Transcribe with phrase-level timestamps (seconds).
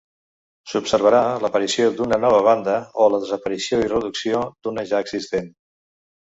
[0.69, 2.73] S'observarà l'aparició d'una nova banda
[3.05, 5.55] o la desaparició i reducció d'una ja existent.